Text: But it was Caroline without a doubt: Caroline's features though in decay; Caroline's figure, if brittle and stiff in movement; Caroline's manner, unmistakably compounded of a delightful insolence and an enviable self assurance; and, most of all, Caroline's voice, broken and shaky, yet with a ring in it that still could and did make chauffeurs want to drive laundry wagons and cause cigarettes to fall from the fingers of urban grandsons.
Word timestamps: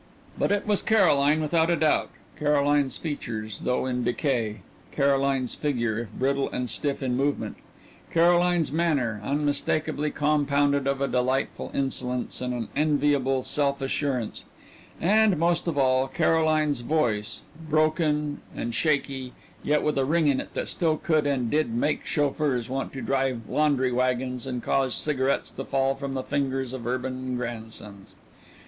But 0.35 0.51
it 0.51 0.65
was 0.65 0.81
Caroline 0.81 1.41
without 1.41 1.69
a 1.69 1.75
doubt: 1.75 2.09
Caroline's 2.35 2.97
features 2.97 3.59
though 3.65 3.85
in 3.85 4.03
decay; 4.03 4.61
Caroline's 4.91 5.53
figure, 5.53 5.99
if 5.99 6.11
brittle 6.13 6.49
and 6.49 6.67
stiff 6.71 7.03
in 7.03 7.15
movement; 7.15 7.57
Caroline's 8.09 8.71
manner, 8.71 9.21
unmistakably 9.23 10.09
compounded 10.09 10.87
of 10.87 11.01
a 11.01 11.07
delightful 11.07 11.69
insolence 11.75 12.41
and 12.41 12.51
an 12.51 12.69
enviable 12.75 13.43
self 13.43 13.79
assurance; 13.79 14.43
and, 14.99 15.37
most 15.37 15.67
of 15.67 15.77
all, 15.77 16.07
Caroline's 16.07 16.79
voice, 16.81 17.41
broken 17.69 18.41
and 18.55 18.73
shaky, 18.73 19.33
yet 19.61 19.83
with 19.83 19.99
a 19.99 20.03
ring 20.05 20.25
in 20.27 20.39
it 20.39 20.51
that 20.55 20.67
still 20.67 20.97
could 20.97 21.27
and 21.27 21.51
did 21.51 21.69
make 21.75 22.07
chauffeurs 22.07 22.67
want 22.69 22.91
to 22.93 23.03
drive 23.03 23.47
laundry 23.47 23.91
wagons 23.91 24.47
and 24.47 24.63
cause 24.63 24.95
cigarettes 24.95 25.51
to 25.51 25.63
fall 25.63 25.93
from 25.93 26.13
the 26.13 26.23
fingers 26.23 26.73
of 26.73 26.87
urban 26.87 27.35
grandsons. 27.37 28.15